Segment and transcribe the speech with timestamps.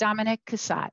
[0.00, 0.92] Dominic Cussatt.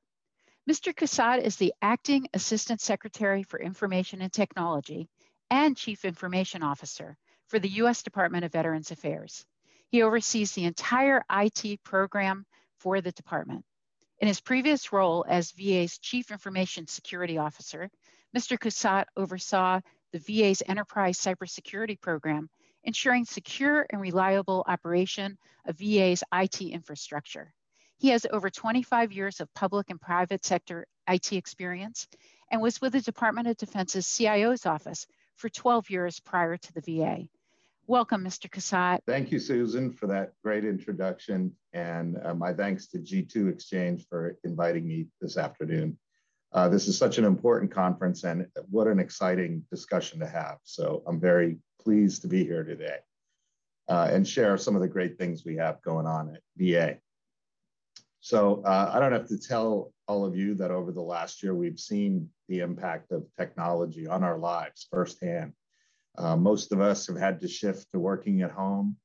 [0.68, 0.94] Mr.
[0.94, 5.08] Cussatt is the Acting Assistant Secretary for Information and Technology
[5.48, 8.02] and Chief Information Officer for the U.S.
[8.02, 9.46] Department of Veterans Affairs.
[9.88, 12.44] He oversees the entire IT program
[12.80, 13.64] for the department.
[14.18, 17.88] In his previous role as VA's Chief Information Security Officer,
[18.36, 18.58] Mr.
[18.58, 19.80] Cussatt oversaw
[20.12, 22.50] the VA's enterprise cybersecurity program,
[22.84, 27.54] ensuring secure and reliable operation of VA's IT infrastructure.
[27.98, 32.06] He has over 25 years of public and private sector IT experience
[32.50, 36.80] and was with the Department of Defense's CIO's office for 12 years prior to the
[36.80, 37.28] VA.
[37.88, 38.48] Welcome, Mr.
[38.48, 39.00] Cussatt.
[39.04, 41.56] Thank you, Susan, for that great introduction.
[41.72, 45.98] And uh, my thanks to G2 Exchange for inviting me this afternoon.
[46.52, 50.58] Uh, this is such an important conference and what an exciting discussion to have.
[50.62, 52.98] So I'm very pleased to be here today
[53.88, 56.98] uh, and share some of the great things we have going on at VA.
[58.20, 61.54] So uh, I don't have to tell all of you that over the last year,
[61.54, 65.52] we've seen the impact of technology on our lives firsthand.
[66.16, 68.96] Uh, most of us have had to shift to working at home.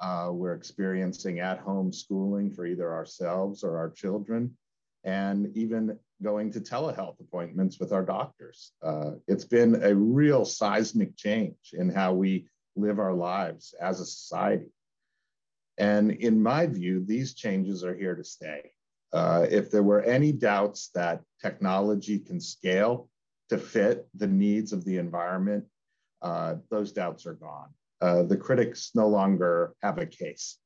[0.00, 4.56] Uh, we're experiencing at home schooling for either ourselves or our children,
[5.04, 8.72] and even going to telehealth appointments with our doctors.
[8.82, 14.06] Uh, it's been a real seismic change in how we live our lives as a
[14.06, 14.72] society.
[15.82, 18.70] And in my view, these changes are here to stay.
[19.12, 23.08] Uh, if there were any doubts that technology can scale
[23.48, 25.64] to fit the needs of the environment,
[26.22, 27.70] uh, those doubts are gone.
[28.00, 30.58] Uh, the critics no longer have a case.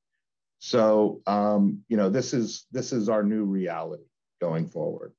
[0.58, 4.04] So, um, you know, this is this is our new reality
[4.38, 5.14] going forward.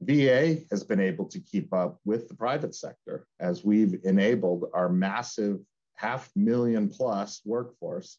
[0.00, 4.88] VA has been able to keep up with the private sector as we've enabled our
[4.88, 5.60] massive
[5.94, 8.18] half million plus workforce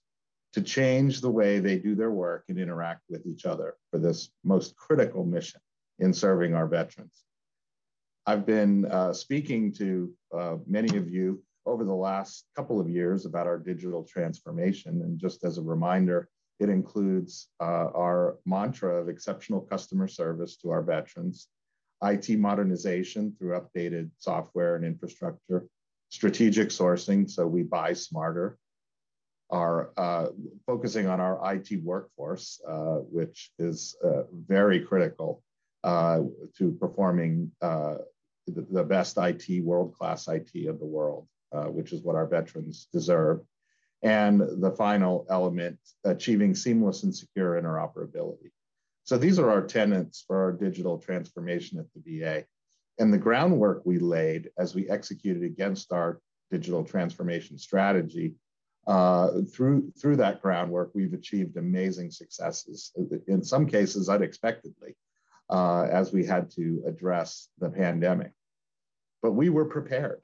[0.54, 4.30] to change the way they do their work and interact with each other for this
[4.44, 5.62] most critical mission
[6.00, 7.24] in serving our veterans.
[8.26, 13.26] I've been uh, speaking to uh, many of you over the last couple of years
[13.26, 15.02] about our digital transformation.
[15.02, 20.72] And just as a reminder, it includes uh, our mantra of exceptional customer service to
[20.72, 21.48] our veterans,
[22.04, 25.68] IT modernization through updated software and infrastructure,
[26.10, 28.58] strategic sourcing, so we buy smarter,
[29.50, 30.28] are uh,
[30.66, 35.42] focusing on our IT workforce, uh, which is uh, very critical
[35.84, 36.22] uh,
[36.58, 37.96] to performing uh,
[38.48, 42.28] the, the, best IT, world class IT of the world, uh, which is what our
[42.28, 43.42] veterans deserve.
[44.04, 48.52] And the final element, achieving seamless and secure interoperability.
[49.06, 52.46] So these are our tenets for our digital transformation at the VA.
[53.00, 56.20] And the groundwork we laid as we executed against our
[56.52, 58.36] digital transformation strategy
[58.88, 62.94] uh, through through that groundwork, we've achieved amazing successes.
[63.28, 64.96] In some cases, unexpectedly,
[65.50, 68.32] uh, as we had to address the pandemic.
[69.22, 70.22] But we were prepared.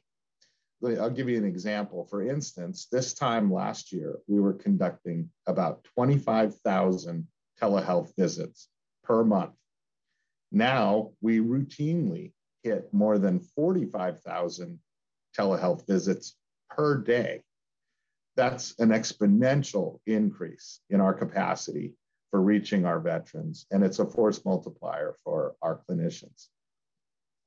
[0.84, 2.06] I'll give you an example.
[2.10, 7.28] For instance, this time last year, we were conducting about 25,000
[7.62, 8.70] telehealth visits
[9.04, 9.54] per month.
[10.52, 12.32] Now we routinely
[12.64, 14.80] hit more than 45,000
[15.38, 16.36] telehealth visits
[16.70, 17.42] per day
[18.36, 21.94] that's an exponential increase in our capacity
[22.32, 26.48] for reaching our veterans, and it's a force multiplier for our clinicians.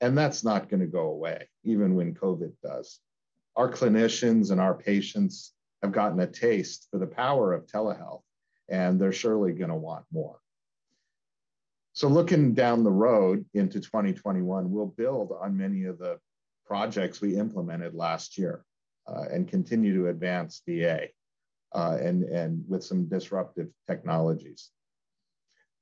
[0.00, 3.00] And that's not going to go away, even when COVID does.
[3.56, 8.22] Our clinicians and our patients have gotten a taste for the power of telehealth,
[8.68, 10.38] and they're surely going to want more.
[11.94, 16.18] So, looking down the road into 2021, we'll build on many of the
[16.66, 18.65] projects we implemented last year
[19.30, 21.08] and continue to advance VA
[21.74, 24.70] uh, and, and with some disruptive technologies.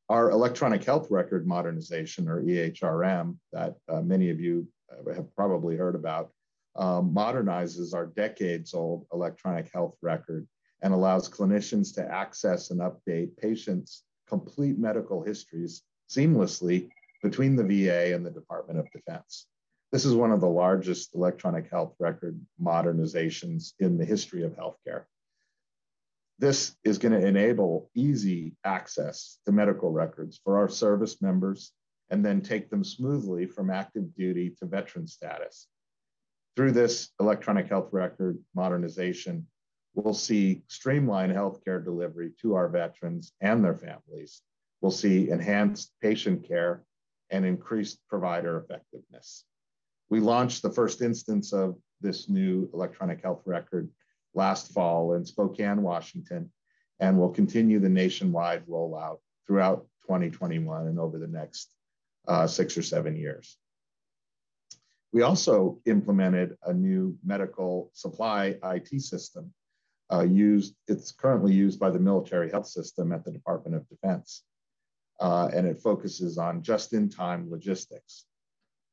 [0.09, 4.69] Our electronic health record modernization, or EHRM, that uh, many of you
[5.15, 6.31] have probably heard about,
[6.77, 10.47] um, modernizes our decades old electronic health record
[10.83, 16.89] and allows clinicians to access and update patients' complete medical histories seamlessly
[17.23, 19.47] between the VA and the Department of Defense.
[19.95, 25.05] This is one of the largest electronic health record modernizations in the history of healthcare.
[26.41, 31.71] This is going to enable easy access to medical records for our service members
[32.11, 35.69] and then take them smoothly from active duty to veteran status.
[36.57, 39.47] Through this electronic health record modernization,
[39.95, 44.43] we'll see streamlined healthcare delivery to our veterans and their families.
[44.81, 46.83] We'll see enhanced patient care
[47.31, 49.45] and increased provider effectiveness.
[50.11, 53.91] We launched the first instance of this new electronic health record
[54.35, 56.51] last fall in Spokane, Washington,
[57.01, 61.73] and will continue the nationwide rollout throughout 2021 and over the next
[62.29, 63.57] uh, six or seven years.
[65.13, 69.53] We also implemented a new medical supply IT system
[70.13, 74.43] uh, used, it's currently used by the military health system at the Department of Defense.
[75.21, 78.27] Uh, and it focuses on just-in-time logistics.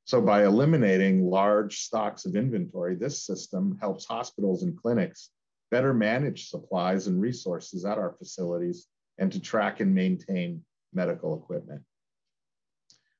[0.06, 5.30] So by eliminating large stocks of inventory, this system helps hospitals and clinics
[5.69, 8.88] better manage supplies and resources at our facilities
[9.18, 10.63] and to track and maintain
[10.94, 11.81] medical equipment.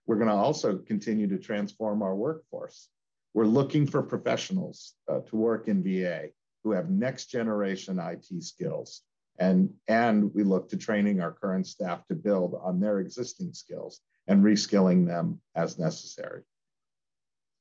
[0.06, 2.90] We're going to also continue to transform our workforce.
[3.34, 6.30] We're looking for professionals uh, to work in VA
[6.64, 9.02] who have next generation IT skills.
[9.40, 14.02] And, and we look to training our current staff to build on their existing skills
[14.28, 16.44] and reskilling them as necessary.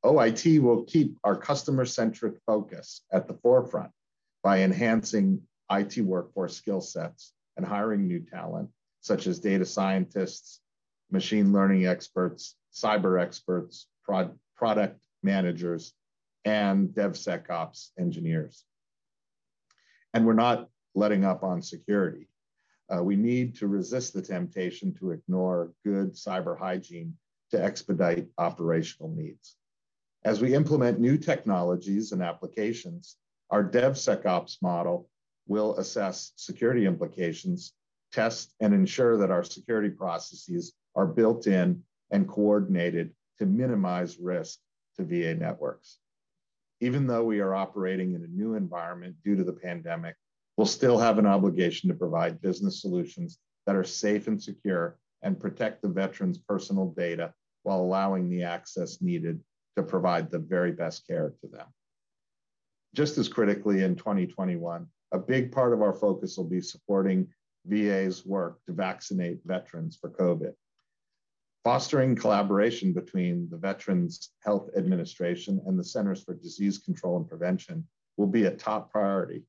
[0.04, 3.90] OIT will keep our customer centric focus at the forefront
[4.42, 8.70] by enhancing IT workforce skill sets and hiring new talent,
[9.00, 10.60] such as data scientists,
[11.10, 15.92] machine learning experts, cyber experts, prod, product managers,
[16.44, 18.64] and DevSecOps engineers.
[20.14, 22.28] And we're not letting up on security.
[22.88, 27.14] Uh, we need to resist the temptation to ignore good cyber hygiene
[27.50, 29.56] to expedite operational needs.
[30.22, 33.16] As we implement new technologies and applications,
[33.48, 35.08] our DevSecOps model
[35.46, 37.72] will assess security implications,
[38.12, 44.58] test and ensure that our security processes are built in and coordinated to minimize risk
[44.96, 45.98] to VA networks.
[46.80, 50.16] Even though we are operating in a new environment due to the pandemic,
[50.56, 55.40] we'll still have an obligation to provide business solutions that are safe and secure and
[55.40, 57.32] protect the veteran's personal data
[57.62, 59.40] while allowing the access needed
[59.76, 61.66] to provide the very best care to them.
[62.94, 67.28] Just as critically in 2021, a big part of our focus will be supporting
[67.66, 70.54] VA's work to vaccinate veterans for COVID.
[71.62, 77.86] Fostering collaboration between the Veterans Health Administration and the Centers for Disease Control and Prevention
[78.16, 79.42] will be a top priority,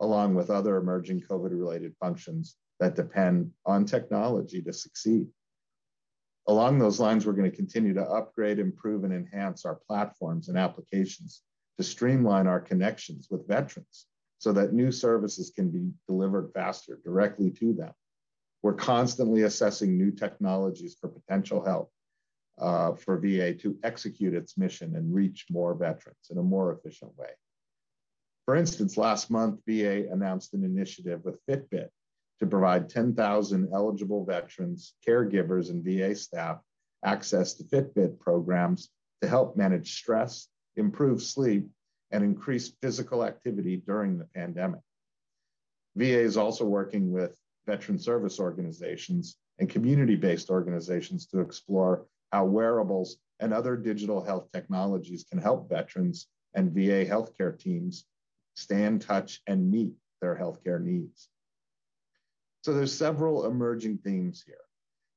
[0.00, 5.26] along with other emerging COVID related functions that depend on technology to succeed.
[6.48, 10.56] Along those lines, we're going to continue to upgrade, improve, and enhance our platforms and
[10.56, 11.42] applications
[11.76, 14.06] to streamline our connections with veterans
[14.38, 17.92] so that new services can be delivered faster directly to them.
[18.62, 21.90] We're constantly assessing new technologies for potential help
[22.58, 27.16] uh, for VA to execute its mission and reach more veterans in a more efficient
[27.16, 27.30] way.
[28.44, 31.88] For instance, last month, VA announced an initiative with Fitbit
[32.40, 36.60] to provide 10,000 eligible veterans, caregivers, and VA staff
[37.04, 38.90] access to Fitbit programs
[39.22, 41.68] to help manage stress improve sleep,
[42.12, 44.80] and increase physical activity during the pandemic.
[45.96, 52.44] VA is also working with veteran service organizations and community based organizations to explore how
[52.44, 58.04] wearables and other digital health technologies can help veterans and VA healthcare teams
[58.54, 61.28] stay in touch and meet their healthcare needs.
[62.66, 64.56] So there's several emerging themes here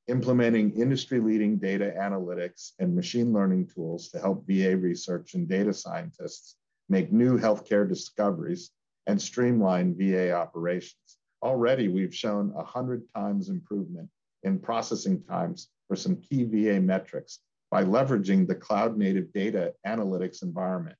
[0.08, 6.58] implementing industry-leading data analytics and machine learning tools to help VA research and data scientists
[6.90, 8.70] make new healthcare discoveries
[9.08, 11.18] and streamline VA operations.
[11.42, 14.10] Already, we've shown 100 times improvement
[14.44, 17.40] in processing times for some key VA metrics
[17.72, 20.98] by leveraging the cloud-native data analytics environment.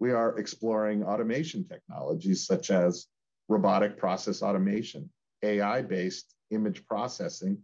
[0.00, 3.06] We are exploring automation technologies such as
[3.48, 5.08] robotic process automation,
[5.42, 7.58] AI-based image processing,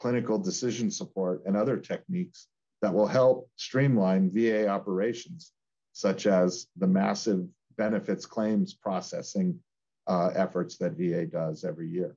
[0.00, 2.48] clinical decision support, and other techniques
[2.82, 5.52] that will help streamline VA operations,
[5.92, 9.58] such as the massive benefits claims processing
[10.06, 12.16] uh, efforts that VA does every year.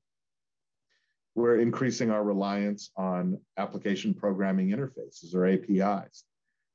[1.35, 6.23] We're increasing our reliance on application programming interfaces or APIs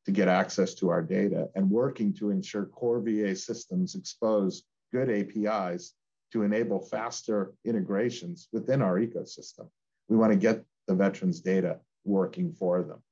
[0.06, 5.10] to get access to our data and working to ensure core VA systems expose good
[5.10, 5.94] APIs
[6.32, 9.68] to enable faster integrations within our ecosystem.
[10.08, 13.02] We want to get the veterans' data working for them.